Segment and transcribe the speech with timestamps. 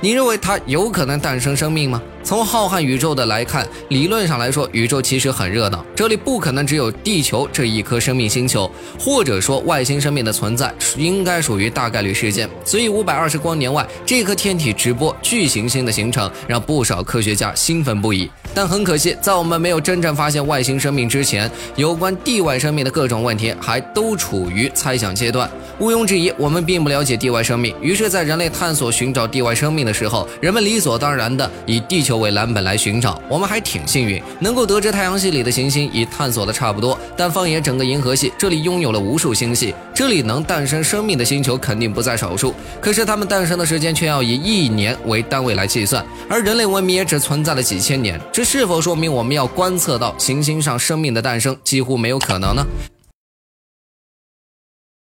[0.00, 2.02] 你认为它有可能诞生生命吗？
[2.22, 12.48] 从浩瀚宇宙的来看，理论上来说，宇宙其实很热闹，这里不可能只有地球这一颗生命星球，或者说外星生命的存在应该属于大概率事件。
[12.64, 18.28] 所以五百二十光年外这颗天体直播巨行星的形成，让不少科学家兴奋不已。
[18.52, 25.48] 但很可惜，在我们没有真正发现外星生命之前，有关地外生命的各种问题还都处于猜想阶段。
[25.78, 27.72] 毋庸置疑，我们并不了解地外生命。
[27.80, 33.18] 于是，在人类探索寻找地外生命的时候，人们理所当然的以地球为蓝本来寻找。
[33.28, 36.98] 我们还挺幸运，能够得知太阳系里的行星已探索的差不多。
[37.16, 42.52] 但放眼整个银河系，这里拥有了无数星系，这里能诞生生命的星球肯定不在少数。
[42.80, 48.20] 可是，它们诞生的时间却要以一年为单位来计算，而人类文明也只存在了几千年。
[48.32, 52.64] 这是否说明我们要观测到行星上生命的诞生几乎没有可能呢？